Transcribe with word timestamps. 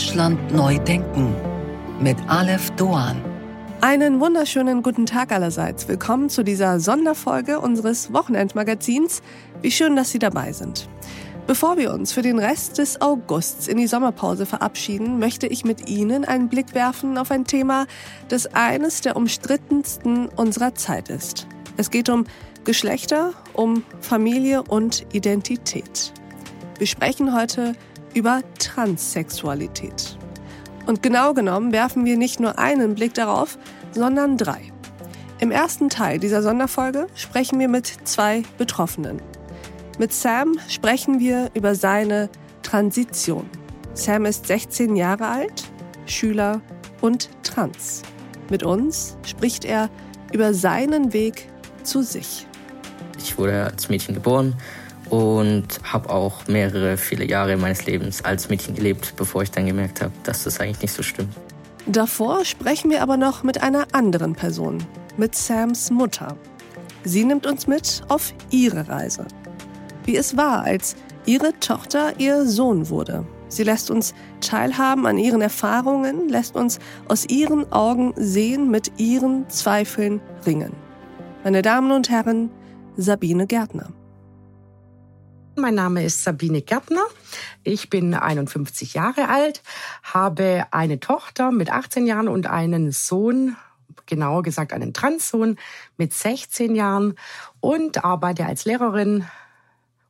Deutschland 0.00 0.54
neu 0.54 0.78
denken 0.78 1.34
mit 2.00 2.16
Aleph 2.26 2.70
Doan. 2.70 3.22
Einen 3.82 4.18
wunderschönen 4.18 4.82
guten 4.82 5.04
Tag 5.04 5.30
allerseits. 5.30 5.88
Willkommen 5.88 6.30
zu 6.30 6.42
dieser 6.42 6.80
Sonderfolge 6.80 7.60
unseres 7.60 8.10
Wochenendmagazins. 8.10 9.20
Wie 9.60 9.70
schön, 9.70 9.96
dass 9.96 10.10
Sie 10.10 10.18
dabei 10.18 10.54
sind. 10.54 10.88
Bevor 11.46 11.76
wir 11.76 11.92
uns 11.92 12.12
für 12.12 12.22
den 12.22 12.38
Rest 12.38 12.78
des 12.78 13.02
Augusts 13.02 13.68
in 13.68 13.76
die 13.76 13.86
Sommerpause 13.86 14.46
verabschieden, 14.46 15.18
möchte 15.18 15.46
ich 15.46 15.66
mit 15.66 15.86
Ihnen 15.90 16.24
einen 16.24 16.48
Blick 16.48 16.74
werfen 16.74 17.18
auf 17.18 17.30
ein 17.30 17.44
Thema, 17.44 17.86
das 18.30 18.46
eines 18.54 19.02
der 19.02 19.16
umstrittensten 19.16 20.28
unserer 20.28 20.74
Zeit 20.74 21.10
ist. 21.10 21.46
Es 21.76 21.90
geht 21.90 22.08
um 22.08 22.24
Geschlechter, 22.64 23.34
um 23.52 23.82
Familie 24.00 24.62
und 24.62 25.04
Identität. 25.12 26.14
Wir 26.78 26.86
sprechen 26.86 27.36
heute 27.36 27.74
über 28.14 28.42
Transsexualität. 28.58 30.16
Und 30.86 31.02
genau 31.02 31.34
genommen 31.34 31.72
werfen 31.72 32.04
wir 32.04 32.16
nicht 32.16 32.40
nur 32.40 32.58
einen 32.58 32.94
Blick 32.94 33.14
darauf, 33.14 33.58
sondern 33.92 34.36
drei. 34.36 34.60
Im 35.38 35.50
ersten 35.50 35.88
Teil 35.88 36.18
dieser 36.18 36.42
Sonderfolge 36.42 37.06
sprechen 37.14 37.58
wir 37.58 37.68
mit 37.68 37.86
zwei 38.04 38.42
Betroffenen. 38.58 39.22
Mit 39.98 40.12
Sam 40.12 40.58
sprechen 40.68 41.18
wir 41.20 41.50
über 41.54 41.74
seine 41.74 42.28
Transition. 42.62 43.48
Sam 43.94 44.24
ist 44.24 44.46
16 44.46 44.96
Jahre 44.96 45.26
alt, 45.26 45.64
Schüler 46.06 46.60
und 47.00 47.30
trans. 47.42 48.02
Mit 48.50 48.62
uns 48.62 49.16
spricht 49.24 49.64
er 49.64 49.88
über 50.32 50.54
seinen 50.54 51.12
Weg 51.12 51.48
zu 51.82 52.02
sich. 52.02 52.46
Ich 53.18 53.38
wurde 53.38 53.64
als 53.64 53.88
Mädchen 53.88 54.14
geboren 54.14 54.54
und 55.10 55.66
habe 55.82 56.08
auch 56.08 56.46
mehrere, 56.46 56.96
viele 56.96 57.24
Jahre 57.24 57.56
meines 57.56 57.84
Lebens 57.84 58.24
als 58.24 58.48
Mädchen 58.48 58.74
gelebt, 58.74 59.14
bevor 59.16 59.42
ich 59.42 59.50
dann 59.50 59.66
gemerkt 59.66 60.00
habe, 60.00 60.12
dass 60.22 60.44
das 60.44 60.60
eigentlich 60.60 60.82
nicht 60.82 60.94
so 60.94 61.02
stimmt. 61.02 61.34
Davor 61.86 62.44
sprechen 62.44 62.90
wir 62.90 63.02
aber 63.02 63.16
noch 63.16 63.42
mit 63.42 63.62
einer 63.62 63.88
anderen 63.92 64.34
Person, 64.34 64.78
mit 65.16 65.34
Sams 65.34 65.90
Mutter. 65.90 66.36
Sie 67.04 67.24
nimmt 67.24 67.46
uns 67.46 67.66
mit 67.66 68.02
auf 68.08 68.32
ihre 68.50 68.88
Reise. 68.88 69.26
Wie 70.04 70.16
es 70.16 70.36
war, 70.36 70.62
als 70.62 70.96
ihre 71.26 71.58
Tochter 71.58 72.18
ihr 72.18 72.46
Sohn 72.46 72.88
wurde. 72.88 73.26
Sie 73.48 73.64
lässt 73.64 73.90
uns 73.90 74.14
teilhaben 74.40 75.06
an 75.06 75.18
ihren 75.18 75.40
Erfahrungen, 75.40 76.28
lässt 76.28 76.54
uns 76.54 76.78
aus 77.08 77.26
ihren 77.28 77.70
Augen 77.72 78.14
sehen, 78.16 78.70
mit 78.70 78.92
ihren 78.98 79.48
Zweifeln 79.48 80.20
ringen. 80.46 80.72
Meine 81.42 81.62
Damen 81.62 81.90
und 81.90 82.10
Herren, 82.10 82.50
Sabine 82.96 83.46
Gärtner. 83.46 83.90
Mein 85.56 85.74
Name 85.74 86.04
ist 86.04 86.22
Sabine 86.22 86.62
Gärtner. 86.62 87.04
Ich 87.64 87.90
bin 87.90 88.14
51 88.14 88.94
Jahre 88.94 89.28
alt, 89.28 89.62
habe 90.02 90.66
eine 90.70 91.00
Tochter 91.00 91.50
mit 91.50 91.70
18 91.70 92.06
Jahren 92.06 92.28
und 92.28 92.46
einen 92.46 92.92
Sohn, 92.92 93.56
genauer 94.06 94.42
gesagt 94.42 94.72
einen 94.72 94.94
Transsohn 94.94 95.56
mit 95.96 96.14
16 96.14 96.74
Jahren 96.76 97.14
und 97.58 98.04
arbeite 98.04 98.46
als 98.46 98.64
Lehrerin 98.64 99.24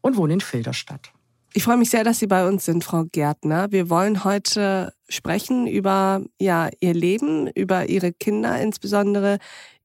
und 0.03 0.17
wohne 0.17 0.35
in 0.35 0.41
Filderstadt. 0.41 1.11
Ich 1.53 1.65
freue 1.65 1.79
mich 1.79 1.91
sehr, 1.91 2.05
dass 2.05 2.19
Sie 2.19 2.29
bei 2.29 2.47
uns 2.47 2.65
sind, 2.67 2.85
Frau 2.85 3.07
Gärtner. 3.11 3.73
Wir 3.73 3.91
wollen 3.91 4.23
heute 4.23 4.93
sprechen 5.09 5.67
über 5.67 6.23
ja, 6.39 6.69
Ihr 6.81 6.95
Leben, 6.95 7.49
über 7.49 7.89
Ihre 7.89 8.13
Kinder, 8.13 8.61
insbesondere 8.61 9.39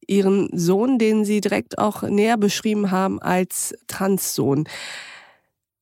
Ihren 0.05 0.49
Sohn, 0.55 0.99
den 0.99 1.25
Sie 1.25 1.41
direkt 1.41 1.79
auch 1.79 2.03
näher 2.03 2.37
beschrieben 2.37 2.91
haben 2.91 3.19
als 3.19 3.73
Transsohn. 3.87 4.67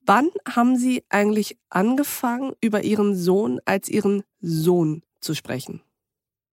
Wann 0.06 0.30
haben 0.50 0.78
Sie 0.78 1.04
eigentlich 1.10 1.58
angefangen, 1.70 2.54
über 2.62 2.84
Ihren 2.84 3.16
Sohn 3.16 3.62
als 3.66 3.88
Ihren 3.88 4.24
Sohn 4.42 5.04
zu 5.22 5.34
sprechen? 5.34 5.82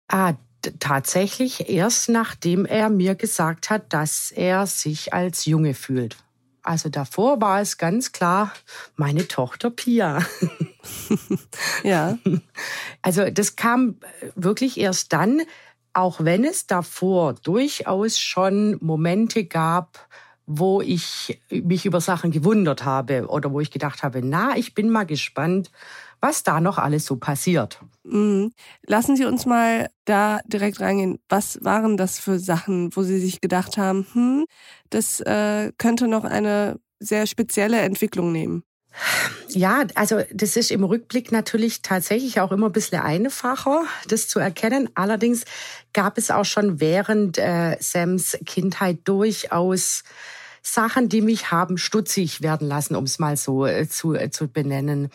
Ah, 0.08 0.34
tatsächlich 0.78 1.68
erst 1.68 2.08
nachdem 2.08 2.66
er 2.66 2.90
mir 2.90 3.14
gesagt 3.14 3.70
hat, 3.70 3.92
dass 3.92 4.30
er 4.30 4.66
sich 4.66 5.12
als 5.12 5.46
Junge 5.46 5.74
fühlt. 5.74 6.16
Also 6.62 6.88
davor 6.88 7.40
war 7.40 7.60
es 7.60 7.78
ganz 7.78 8.12
klar 8.12 8.52
meine 8.96 9.26
Tochter 9.26 9.70
Pia. 9.70 10.24
ja. 11.82 12.18
Also 13.02 13.30
das 13.30 13.56
kam 13.56 13.96
wirklich 14.34 14.78
erst 14.78 15.14
dann, 15.14 15.40
auch 15.94 16.22
wenn 16.22 16.44
es 16.44 16.66
davor 16.66 17.32
durchaus 17.32 18.18
schon 18.18 18.76
Momente 18.82 19.44
gab, 19.46 20.06
wo 20.52 20.80
ich 20.80 21.40
mich 21.48 21.86
über 21.86 22.00
Sachen 22.00 22.32
gewundert 22.32 22.84
habe 22.84 23.28
oder 23.28 23.52
wo 23.52 23.60
ich 23.60 23.70
gedacht 23.70 24.02
habe, 24.02 24.20
na, 24.20 24.56
ich 24.56 24.74
bin 24.74 24.90
mal 24.90 25.06
gespannt, 25.06 25.70
was 26.20 26.42
da 26.42 26.60
noch 26.60 26.76
alles 26.76 27.06
so 27.06 27.14
passiert. 27.14 27.80
Mhm. 28.02 28.50
Lassen 28.84 29.14
Sie 29.14 29.24
uns 29.26 29.46
mal 29.46 29.90
da 30.06 30.40
direkt 30.46 30.80
reingehen. 30.80 31.20
Was 31.28 31.62
waren 31.62 31.96
das 31.96 32.18
für 32.18 32.40
Sachen, 32.40 32.94
wo 32.96 33.04
Sie 33.04 33.20
sich 33.20 33.40
gedacht 33.40 33.78
haben, 33.78 34.04
hm, 34.12 34.46
das 34.90 35.20
äh, 35.20 35.70
könnte 35.78 36.08
noch 36.08 36.24
eine 36.24 36.80
sehr 36.98 37.28
spezielle 37.28 37.78
Entwicklung 37.78 38.32
nehmen? 38.32 38.64
Ja, 39.50 39.84
also 39.94 40.20
das 40.34 40.56
ist 40.56 40.72
im 40.72 40.82
Rückblick 40.82 41.30
natürlich 41.30 41.82
tatsächlich 41.82 42.40
auch 42.40 42.50
immer 42.50 42.66
ein 42.66 42.72
bisschen 42.72 43.00
einfacher, 43.00 43.84
das 44.08 44.26
zu 44.26 44.40
erkennen. 44.40 44.88
Allerdings 44.96 45.44
gab 45.92 46.18
es 46.18 46.32
auch 46.32 46.44
schon 46.44 46.80
während 46.80 47.38
äh, 47.38 47.76
Sams 47.78 48.36
Kindheit 48.46 48.98
durchaus 49.04 50.02
Sachen, 50.62 51.08
die 51.08 51.20
mich 51.20 51.50
haben 51.50 51.78
stutzig 51.78 52.42
werden 52.42 52.68
lassen, 52.68 52.94
um 52.96 53.04
es 53.04 53.18
mal 53.18 53.36
so 53.36 53.66
äh, 53.66 53.88
zu, 53.88 54.14
äh, 54.14 54.30
zu 54.30 54.48
benennen. 54.48 55.08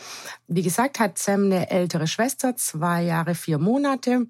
Wie 0.48 0.62
gesagt, 0.62 1.00
hat 1.00 1.18
Sam 1.18 1.46
eine 1.46 1.70
ältere 1.70 2.08
Schwester, 2.08 2.56
zwei 2.56 3.04
Jahre, 3.04 3.36
vier 3.36 3.58
Monate. 3.58 4.28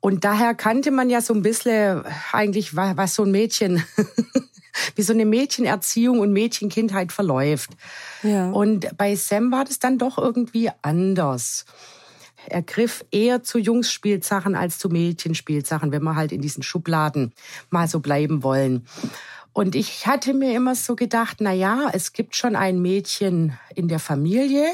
Und 0.00 0.24
daher 0.24 0.54
kannte 0.54 0.90
man 0.90 1.10
ja 1.10 1.20
so 1.20 1.34
ein 1.34 1.42
bisschen 1.42 2.04
eigentlich, 2.32 2.76
was 2.76 3.14
so 3.14 3.24
ein 3.24 3.30
Mädchen, 3.30 3.84
wie 4.94 5.02
so 5.02 5.12
eine 5.12 5.24
Mädchenerziehung 5.24 6.20
und 6.20 6.32
Mädchenkindheit 6.32 7.12
verläuft. 7.12 7.70
Ja. 8.22 8.50
Und 8.50 8.96
bei 8.96 9.16
Sam 9.16 9.50
war 9.50 9.64
das 9.64 9.78
dann 9.78 9.98
doch 9.98 10.18
irgendwie 10.18 10.70
anders. 10.82 11.64
Er 12.46 12.62
griff 12.62 13.04
eher 13.10 13.42
zu 13.42 13.58
Jungs-Spielsachen 13.58 14.54
als 14.54 14.78
zu 14.78 14.88
Mädchenspielsachen, 14.88 15.92
wenn 15.92 16.02
wir 16.02 16.16
halt 16.16 16.32
in 16.32 16.40
diesen 16.40 16.62
Schubladen 16.62 17.34
mal 17.70 17.88
so 17.88 18.00
bleiben 18.00 18.42
wollen. 18.42 18.86
Und 19.58 19.74
ich 19.74 20.06
hatte 20.06 20.34
mir 20.34 20.54
immer 20.54 20.76
so 20.76 20.94
gedacht, 20.94 21.38
na 21.40 21.52
ja, 21.52 21.90
es 21.92 22.12
gibt 22.12 22.36
schon 22.36 22.54
ein 22.54 22.80
Mädchen 22.80 23.58
in 23.74 23.88
der 23.88 23.98
Familie, 23.98 24.64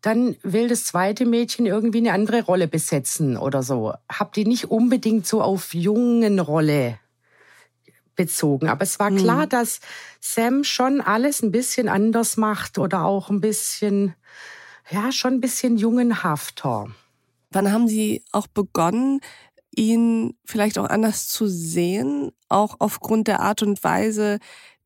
dann 0.00 0.34
will 0.42 0.66
das 0.66 0.86
zweite 0.86 1.24
Mädchen 1.24 1.66
irgendwie 1.66 1.98
eine 1.98 2.12
andere 2.12 2.42
Rolle 2.42 2.66
besetzen 2.66 3.36
oder 3.36 3.62
so. 3.62 3.94
Hab 4.08 4.32
die 4.32 4.44
nicht 4.44 4.72
unbedingt 4.72 5.28
so 5.28 5.40
auf 5.40 5.72
jungen 5.72 6.40
Rolle 6.40 6.98
bezogen. 8.16 8.68
Aber 8.68 8.82
es 8.82 8.98
war 8.98 9.10
mhm. 9.10 9.18
klar, 9.18 9.46
dass 9.46 9.78
Sam 10.18 10.64
schon 10.64 11.00
alles 11.00 11.40
ein 11.40 11.52
bisschen 11.52 11.88
anders 11.88 12.36
macht 12.36 12.78
oder 12.78 13.04
auch 13.04 13.30
ein 13.30 13.40
bisschen, 13.40 14.16
ja, 14.90 15.12
schon 15.12 15.34
ein 15.34 15.40
bisschen 15.40 15.76
jungenhafter. 15.76 16.88
Wann 17.52 17.70
haben 17.70 17.86
Sie 17.86 18.24
auch 18.32 18.48
begonnen, 18.48 19.20
ihn 19.74 20.34
vielleicht 20.44 20.78
auch 20.78 20.88
anders 20.88 21.28
zu 21.28 21.46
sehen, 21.46 22.30
auch 22.48 22.76
aufgrund 22.78 23.28
der 23.28 23.40
Art 23.40 23.62
und 23.62 23.82
Weise, 23.82 24.38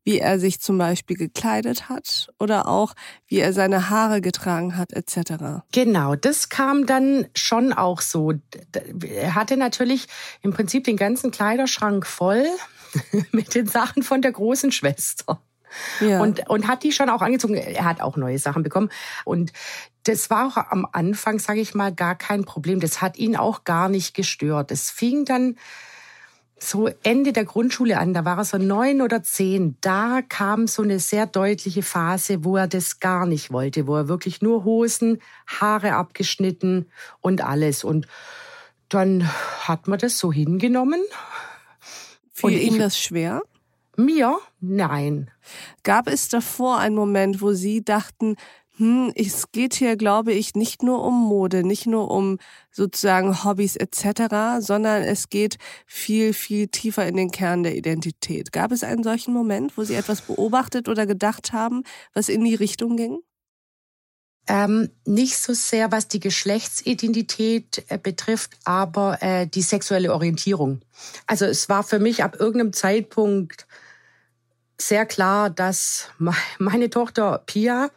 wie 0.07 0.19
er 0.19 0.39
sich 0.39 0.61
zum 0.61 0.77
Beispiel 0.77 1.17
gekleidet 1.17 1.89
hat 1.89 2.29
oder 2.39 2.69
auch 2.69 2.93
wie 3.25 3.39
er 3.39 3.51
seine 3.51 3.89
Haare 3.89 4.21
getragen 4.21 4.77
hat 4.77 4.93
etc. 4.93 5.65
Genau, 5.73 6.15
das 6.15 6.47
kam 6.47 6.85
dann 6.85 7.27
schon 7.35 7.73
auch 7.73 7.99
so. 7.99 8.31
Er 9.03 9.35
hatte 9.35 9.57
natürlich 9.57 10.07
im 10.41 10.53
Prinzip 10.53 10.85
den 10.85 10.95
ganzen 10.95 11.31
Kleiderschrank 11.31 12.07
voll 12.07 12.45
mit 13.33 13.53
den 13.53 13.67
Sachen 13.67 14.01
von 14.01 14.21
der 14.21 14.31
großen 14.31 14.71
Schwester. 14.71 15.41
Ja. 15.99 16.21
Und, 16.21 16.49
und 16.49 16.67
hat 16.69 16.83
die 16.83 16.93
schon 16.93 17.09
auch 17.09 17.21
angezogen. 17.21 17.55
Er 17.55 17.83
hat 17.83 17.99
auch 17.99 18.15
neue 18.15 18.39
Sachen 18.39 18.63
bekommen. 18.63 18.89
Und 19.25 19.51
das 20.07 20.29
war 20.29 20.47
auch 20.47 20.57
am 20.57 20.87
Anfang, 20.91 21.39
sage 21.39 21.59
ich 21.59 21.73
mal, 21.73 21.93
gar 21.93 22.15
kein 22.15 22.45
Problem. 22.45 22.79
Das 22.79 23.01
hat 23.01 23.17
ihn 23.17 23.35
auch 23.35 23.63
gar 23.63 23.89
nicht 23.89 24.13
gestört. 24.13 24.71
Es 24.71 24.89
fing 24.89 25.25
dann 25.25 25.55
so 26.59 26.89
Ende 27.03 27.33
der 27.33 27.45
Grundschule 27.45 27.99
an, 27.99 28.13
da 28.13 28.25
war 28.25 28.37
er 28.37 28.45
so 28.45 28.57
neun 28.57 29.01
oder 29.01 29.21
zehn, 29.21 29.77
da 29.81 30.21
kam 30.27 30.65
so 30.67 30.81
eine 30.81 30.99
sehr 30.99 31.27
deutliche 31.27 31.83
Phase, 31.83 32.43
wo 32.43 32.57
er 32.57 32.67
das 32.67 32.99
gar 32.99 33.27
nicht 33.27 33.51
wollte, 33.51 33.85
wo 33.85 33.95
er 33.95 34.07
wirklich 34.07 34.41
nur 34.41 34.63
Hosen, 34.63 35.21
Haare 35.45 35.93
abgeschnitten 35.93 36.87
und 37.21 37.43
alles. 37.43 37.83
Und 37.83 38.07
dann 38.89 39.27
hat 39.67 39.87
man 39.87 39.99
das 39.99 40.17
so 40.17 40.31
hingenommen. 40.33 41.01
Fiel 42.33 42.57
Ihnen 42.57 42.79
das 42.79 42.99
schwer? 42.99 43.41
Mir? 43.95 44.37
Nein. 44.59 45.31
Gab 45.83 46.07
es 46.07 46.29
davor 46.29 46.77
einen 46.79 46.95
Moment, 46.95 47.41
wo 47.41 47.53
Sie 47.53 47.83
dachten, 47.83 48.35
hm, 48.77 49.11
es 49.15 49.51
geht 49.51 49.73
hier, 49.73 49.95
glaube 49.95 50.33
ich, 50.33 50.53
nicht 50.53 50.83
nur 50.83 51.03
um 51.03 51.27
Mode, 51.27 51.63
nicht 51.63 51.87
nur 51.87 52.11
um 52.11 52.37
sozusagen 52.71 53.43
Hobbys 53.43 53.75
etc., 53.75 54.59
sondern 54.59 55.01
es 55.01 55.29
geht 55.29 55.57
viel, 55.87 56.31
viel 56.31 56.67
tiefer 56.67 57.07
in 57.07 57.15
den 57.15 57.31
Kern 57.31 57.63
der 57.63 57.75
Identität. 57.75 58.51
Gab 58.51 58.71
es 58.71 58.83
einen 58.83 59.03
solchen 59.03 59.33
Moment, 59.33 59.77
wo 59.77 59.83
Sie 59.83 59.95
etwas 59.95 60.21
beobachtet 60.21 60.89
oder 60.89 61.07
gedacht 61.07 61.53
haben, 61.53 61.83
was 62.13 62.29
in 62.29 62.43
die 62.43 62.53
Richtung 62.53 62.97
ging? 62.97 63.19
Ähm, 64.47 64.91
nicht 65.05 65.37
so 65.39 65.53
sehr, 65.53 65.91
was 65.91 66.07
die 66.07 66.19
Geschlechtsidentität 66.19 67.83
äh, 67.89 67.97
betrifft, 67.97 68.51
aber 68.63 69.21
äh, 69.21 69.47
die 69.47 69.63
sexuelle 69.63 70.13
Orientierung. 70.13 70.81
Also 71.25 71.45
es 71.45 71.67
war 71.67 71.83
für 71.83 71.99
mich 71.99 72.23
ab 72.23 72.37
irgendeinem 72.39 72.73
Zeitpunkt 72.73 73.67
sehr 74.79 75.07
klar, 75.07 75.49
dass 75.49 76.09
meine 76.59 76.91
Tochter 76.91 77.43
Pia 77.47 77.89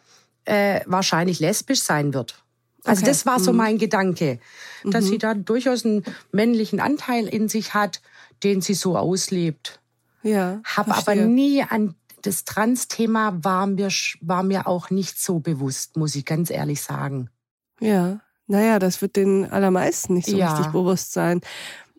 äh, 0.44 0.80
wahrscheinlich 0.86 1.40
lesbisch 1.40 1.82
sein 1.82 2.14
wird. 2.14 2.42
Also 2.84 3.02
okay. 3.02 3.10
das 3.10 3.26
war 3.26 3.40
so 3.40 3.52
mhm. 3.52 3.58
mein 3.58 3.78
Gedanke, 3.78 4.38
dass 4.84 5.04
mhm. 5.04 5.08
sie 5.08 5.18
da 5.18 5.34
durchaus 5.34 5.84
einen 5.84 6.04
männlichen 6.32 6.80
Anteil 6.80 7.26
in 7.26 7.48
sich 7.48 7.74
hat, 7.74 8.00
den 8.42 8.60
sie 8.62 8.74
so 8.74 8.96
auslebt. 8.96 9.80
Ja. 10.22 10.60
Habe 10.64 10.94
aber 10.94 11.14
nie 11.14 11.62
an 11.62 11.94
das 12.22 12.44
Trans-Thema 12.44 13.42
war 13.42 13.66
mir 13.66 13.88
war 14.20 14.42
mir 14.42 14.66
auch 14.66 14.90
nicht 14.90 15.18
so 15.18 15.40
bewusst, 15.40 15.96
muss 15.96 16.14
ich 16.14 16.24
ganz 16.24 16.50
ehrlich 16.50 16.82
sagen. 16.82 17.30
Ja, 17.80 18.20
naja, 18.46 18.78
das 18.78 19.00
wird 19.00 19.16
den 19.16 19.50
allermeisten 19.50 20.14
nicht 20.14 20.28
so 20.28 20.36
ja. 20.36 20.52
richtig 20.52 20.72
bewusst 20.72 21.12
sein. 21.12 21.40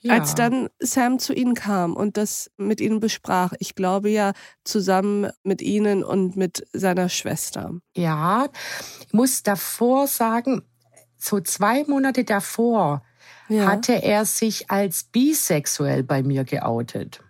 Ja. 0.04 0.16
Als 0.16 0.34
dann 0.34 0.70
Sam 0.80 1.20
zu 1.20 1.32
Ihnen 1.34 1.54
kam 1.54 1.96
und 1.96 2.18
das 2.18 2.50
mit 2.58 2.82
Ihnen 2.82 3.00
besprach, 3.00 3.54
ich 3.60 3.76
glaube 3.76 4.10
ja 4.10 4.34
zusammen 4.64 5.30
mit 5.44 5.62
Ihnen 5.62 6.04
und 6.04 6.36
mit 6.36 6.66
seiner 6.74 7.08
Schwester. 7.08 7.72
Ja, 7.96 8.48
ich 9.06 9.14
muss 9.14 9.44
davor 9.44 10.08
sagen, 10.08 10.64
so 11.18 11.40
zwei 11.40 11.84
Monate 11.84 12.24
davor 12.24 13.04
ja. 13.48 13.68
hatte 13.68 14.02
er 14.02 14.26
sich 14.26 14.72
als 14.72 15.04
bisexuell 15.04 16.04
bei 16.04 16.24
mir 16.24 16.46
geoutet. 16.46 17.22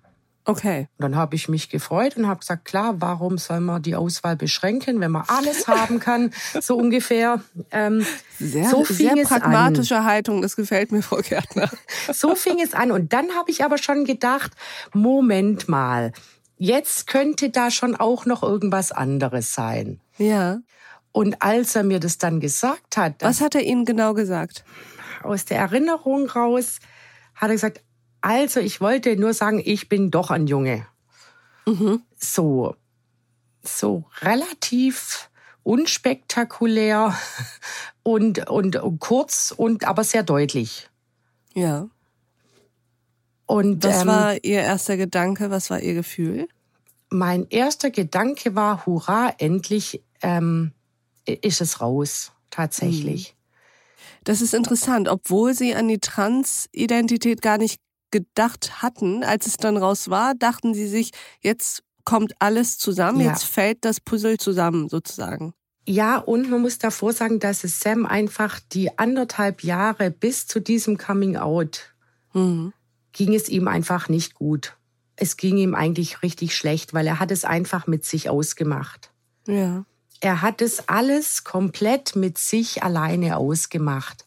Okay. 0.45 0.87
Und 0.97 1.03
dann 1.03 1.15
habe 1.15 1.35
ich 1.35 1.49
mich 1.49 1.69
gefreut 1.69 2.17
und 2.17 2.27
habe 2.27 2.39
gesagt, 2.39 2.65
klar, 2.65 2.95
warum 2.99 3.37
soll 3.37 3.59
man 3.59 3.81
die 3.81 3.95
Auswahl 3.95 4.35
beschränken, 4.35 4.99
wenn 4.99 5.11
man 5.11 5.23
alles 5.27 5.67
haben 5.67 5.99
kann, 5.99 6.31
so 6.59 6.77
ungefähr. 6.77 7.41
Ähm, 7.69 8.05
sehr, 8.39 8.69
so 8.69 8.83
fing 8.83 9.15
sehr 9.15 9.25
pragmatische 9.25 9.97
an. 9.97 10.05
Haltung, 10.05 10.41
das 10.41 10.55
gefällt 10.55 10.91
mir, 10.91 11.01
Frau 11.01 11.17
Gärtner. 11.17 11.69
So 12.11 12.35
fing 12.35 12.59
es 12.59 12.73
an. 12.73 12.91
Und 12.91 13.13
dann 13.13 13.31
habe 13.35 13.51
ich 13.51 13.63
aber 13.63 13.77
schon 13.77 14.05
gedacht, 14.05 14.51
Moment 14.93 15.69
mal, 15.69 16.11
jetzt 16.57 17.07
könnte 17.07 17.49
da 17.49 17.69
schon 17.69 17.95
auch 17.95 18.25
noch 18.25 18.43
irgendwas 18.43 18.91
anderes 18.91 19.53
sein. 19.53 19.99
Ja. 20.17 20.59
Und 21.11 21.41
als 21.41 21.75
er 21.75 21.83
mir 21.83 21.99
das 21.99 22.17
dann 22.17 22.39
gesagt 22.39 22.97
hat. 22.97 23.15
Was 23.19 23.41
hat 23.41 23.55
er 23.55 23.61
Ihnen 23.61 23.85
genau 23.85 24.13
gesagt? 24.13 24.63
Aus 25.23 25.45
der 25.45 25.57
Erinnerung 25.57 26.29
raus 26.29 26.79
hat 27.35 27.49
er 27.49 27.55
gesagt, 27.55 27.81
also 28.21 28.59
ich 28.59 28.81
wollte 28.81 29.15
nur 29.17 29.33
sagen, 29.33 29.61
ich 29.63 29.89
bin 29.89 30.11
doch 30.11 30.31
ein 30.31 30.47
Junge. 30.47 30.85
Mhm. 31.65 32.01
So, 32.17 32.75
so 33.63 34.05
relativ 34.21 35.29
unspektakulär 35.63 37.15
und, 38.03 38.49
und, 38.49 38.75
und 38.77 38.99
kurz 38.99 39.53
und 39.55 39.85
aber 39.85 40.03
sehr 40.03 40.23
deutlich. 40.23 40.89
Ja. 41.53 41.89
Und 43.45 43.83
was 43.83 44.03
ähm, 44.03 44.07
war 44.07 44.43
Ihr 44.43 44.61
erster 44.61 44.97
Gedanke? 44.97 45.49
Was 45.49 45.69
war 45.69 45.81
Ihr 45.81 45.93
Gefühl? 45.93 46.47
Mein 47.09 47.47
erster 47.49 47.91
Gedanke 47.91 48.55
war: 48.55 48.85
Hurra, 48.85 49.33
endlich 49.39 50.01
ähm, 50.21 50.71
ist 51.25 51.59
es 51.59 51.81
raus, 51.81 52.31
tatsächlich. 52.49 53.35
Mhm. 53.35 53.41
Das 54.23 54.41
ist 54.41 54.53
interessant, 54.53 55.09
obwohl 55.09 55.53
Sie 55.53 55.75
an 55.75 55.87
die 55.87 55.99
Transidentität 55.99 57.41
gar 57.41 57.57
nicht 57.57 57.81
gedacht 58.11 58.81
hatten, 58.81 59.23
als 59.23 59.47
es 59.47 59.57
dann 59.57 59.77
raus 59.77 60.09
war, 60.09 60.35
dachten 60.35 60.73
sie 60.73 60.87
sich, 60.87 61.11
jetzt 61.41 61.83
kommt 62.03 62.33
alles 62.39 62.77
zusammen, 62.77 63.21
ja. 63.21 63.31
jetzt 63.31 63.45
fällt 63.45 63.85
das 63.85 63.99
Puzzle 63.99 64.37
zusammen 64.37 64.89
sozusagen. 64.89 65.53
Ja, 65.87 66.17
und 66.17 66.49
man 66.49 66.61
muss 66.61 66.77
davor 66.77 67.11
sagen, 67.11 67.39
dass 67.39 67.63
es 67.63 67.79
Sam 67.79 68.05
einfach 68.05 68.59
die 68.71 68.97
anderthalb 68.99 69.63
Jahre 69.63 70.11
bis 70.11 70.45
zu 70.45 70.59
diesem 70.59 70.97
Coming 70.97 71.37
Out 71.37 71.93
mhm. 72.33 72.73
ging 73.13 73.33
es 73.33 73.49
ihm 73.49 73.67
einfach 73.67 74.07
nicht 74.07 74.35
gut. 74.35 74.77
Es 75.15 75.37
ging 75.37 75.57
ihm 75.57 75.75
eigentlich 75.75 76.21
richtig 76.21 76.55
schlecht, 76.55 76.93
weil 76.93 77.07
er 77.07 77.19
hat 77.19 77.31
es 77.31 77.45
einfach 77.45 77.87
mit 77.87 78.05
sich 78.05 78.29
ausgemacht. 78.29 79.11
Ja. 79.47 79.85
Er 80.19 80.41
hat 80.41 80.61
es 80.61 80.87
alles 80.87 81.43
komplett 81.43 82.15
mit 82.15 82.37
sich 82.37 82.83
alleine 82.83 83.37
ausgemacht 83.37 84.23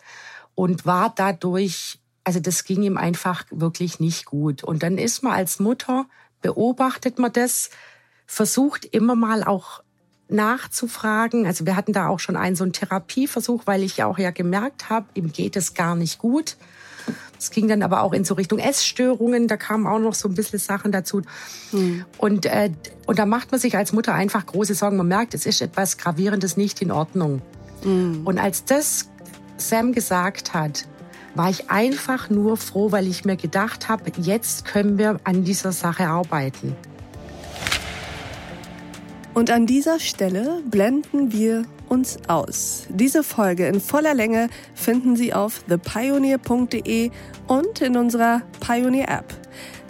und 0.56 0.86
war 0.86 1.14
dadurch 1.14 2.00
also 2.24 2.40
das 2.40 2.64
ging 2.64 2.82
ihm 2.82 2.96
einfach 2.96 3.44
wirklich 3.50 4.00
nicht 4.00 4.24
gut. 4.24 4.64
Und 4.64 4.82
dann 4.82 4.98
ist 4.98 5.22
man 5.22 5.34
als 5.34 5.60
Mutter, 5.60 6.06
beobachtet 6.40 7.18
man 7.18 7.32
das, 7.32 7.70
versucht 8.26 8.86
immer 8.86 9.14
mal 9.14 9.44
auch 9.44 9.82
nachzufragen. 10.28 11.46
Also 11.46 11.66
wir 11.66 11.76
hatten 11.76 11.92
da 11.92 12.08
auch 12.08 12.18
schon 12.18 12.36
einen 12.36 12.56
so 12.56 12.64
einen 12.64 12.72
Therapieversuch, 12.72 13.62
weil 13.66 13.82
ich 13.82 13.98
ja 13.98 14.06
auch 14.06 14.18
ja 14.18 14.30
gemerkt 14.30 14.88
habe, 14.88 15.06
ihm 15.14 15.32
geht 15.32 15.56
es 15.56 15.74
gar 15.74 15.94
nicht 15.94 16.18
gut. 16.18 16.56
Es 17.38 17.50
ging 17.50 17.68
dann 17.68 17.82
aber 17.82 18.02
auch 18.02 18.14
in 18.14 18.24
so 18.24 18.34
Richtung 18.34 18.58
Essstörungen, 18.58 19.48
da 19.48 19.58
kamen 19.58 19.86
auch 19.86 19.98
noch 19.98 20.14
so 20.14 20.28
ein 20.28 20.34
bisschen 20.34 20.58
Sachen 20.58 20.92
dazu. 20.92 21.20
Mhm. 21.72 22.06
Und, 22.16 22.46
äh, 22.46 22.70
und 23.06 23.18
da 23.18 23.26
macht 23.26 23.50
man 23.50 23.60
sich 23.60 23.76
als 23.76 23.92
Mutter 23.92 24.14
einfach 24.14 24.46
große 24.46 24.74
Sorgen. 24.74 24.96
Man 24.96 25.08
merkt, 25.08 25.34
es 25.34 25.44
ist 25.44 25.60
etwas 25.60 25.98
Gravierendes 25.98 26.56
nicht 26.56 26.80
in 26.80 26.90
Ordnung. 26.90 27.42
Mhm. 27.84 28.22
Und 28.24 28.38
als 28.38 28.64
das 28.64 29.10
Sam 29.58 29.92
gesagt 29.92 30.54
hat, 30.54 30.86
war 31.34 31.50
ich 31.50 31.70
einfach 31.70 32.30
nur 32.30 32.56
froh, 32.56 32.92
weil 32.92 33.06
ich 33.06 33.24
mir 33.24 33.36
gedacht 33.36 33.88
habe, 33.88 34.04
jetzt 34.16 34.64
können 34.64 34.98
wir 34.98 35.20
an 35.24 35.44
dieser 35.44 35.72
Sache 35.72 36.06
arbeiten. 36.06 36.76
Und 39.34 39.50
an 39.50 39.66
dieser 39.66 39.98
Stelle 39.98 40.62
blenden 40.70 41.32
wir 41.32 41.64
uns 41.88 42.18
aus. 42.28 42.86
Diese 42.88 43.24
Folge 43.24 43.66
in 43.66 43.80
voller 43.80 44.14
Länge 44.14 44.48
finden 44.74 45.16
Sie 45.16 45.34
auf 45.34 45.64
thepioneer.de 45.64 47.10
und 47.48 47.80
in 47.80 47.96
unserer 47.96 48.42
Pioneer 48.60 49.08
App. 49.08 49.34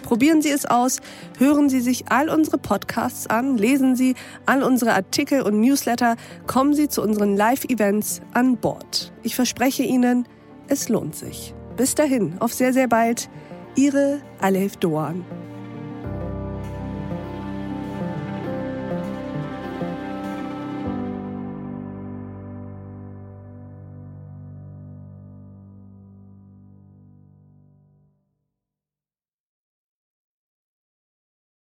Probieren 0.01 0.41
Sie 0.41 0.51
es 0.51 0.65
aus, 0.65 0.99
hören 1.39 1.67
Sie 1.69 1.79
sich 1.79 2.05
all 2.09 2.29
unsere 2.29 2.59
Podcasts 2.59 3.27
an, 3.27 3.57
lesen 3.57 3.95
Sie 3.95 4.15
all 4.45 4.61
unsere 4.61 4.93
Artikel 4.93 5.41
und 5.41 5.59
Newsletter, 5.59 6.15
kommen 6.45 6.75
Sie 6.75 6.89
zu 6.89 7.01
unseren 7.01 7.35
Live-Events 7.35 8.21
an 8.33 8.57
Bord. 8.57 9.11
Ich 9.23 9.35
verspreche 9.35 9.81
Ihnen, 9.81 10.27
es 10.67 10.89
lohnt 10.89 11.15
sich. 11.15 11.53
Bis 11.77 11.95
dahin, 11.95 12.35
auf 12.39 12.53
sehr, 12.53 12.73
sehr 12.73 12.87
bald. 12.87 13.29
Ihre 13.75 14.21
Alef 14.39 14.77
Doan. 14.77 15.25